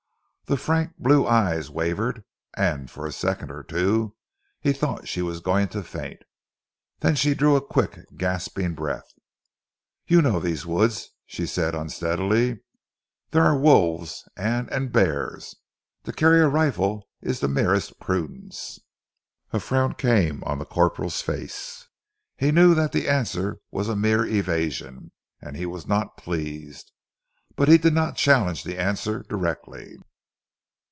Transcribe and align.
The 0.47 0.57
frank 0.57 0.97
blue 0.97 1.25
eyes 1.25 1.69
wavered, 1.69 2.25
and 2.55 2.91
for 2.91 3.07
a 3.07 3.13
second 3.13 3.51
or 3.51 3.63
two 3.63 4.17
he 4.59 4.73
thought 4.73 5.07
she 5.07 5.21
was 5.21 5.39
going 5.39 5.69
to 5.69 5.81
faint. 5.81 6.23
Then 6.99 7.15
she 7.15 7.33
drew 7.33 7.55
a 7.55 7.65
quick, 7.65 7.99
gasping 8.17 8.73
breath. 8.75 9.07
"You 10.07 10.21
know 10.21 10.41
these 10.41 10.65
woods," 10.65 11.11
she 11.25 11.45
said 11.45 11.73
unsteadily. 11.73 12.59
"There 13.29 13.45
are 13.45 13.57
wolves 13.57 14.27
and 14.35 14.69
and 14.73 14.91
bears. 14.91 15.55
To 16.03 16.11
carry 16.11 16.41
a 16.41 16.49
rifle 16.49 17.07
is 17.21 17.39
the 17.39 17.47
merest 17.47 17.97
prudence." 18.01 18.77
A 19.53 19.59
frown 19.61 19.93
came 19.93 20.43
on 20.43 20.59
the 20.59 20.65
corporal's 20.65 21.21
face. 21.21 21.87
He 22.35 22.51
knew 22.51 22.73
that 22.75 22.91
the 22.91 23.07
answer 23.07 23.61
was 23.71 23.87
a 23.87 23.95
mere 23.95 24.25
evasion, 24.25 25.13
and 25.41 25.55
he 25.55 25.65
was 25.65 25.87
not 25.87 26.17
pleased. 26.17 26.91
But 27.55 27.69
he 27.69 27.77
did 27.77 27.93
not 27.93 28.17
challenge 28.17 28.65
the 28.65 28.77
answer 28.77 29.23
directly. 29.29 29.95